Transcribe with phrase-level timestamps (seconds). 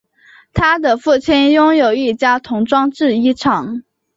[0.51, 3.83] 他的父亲拥有一家童装制衣厂。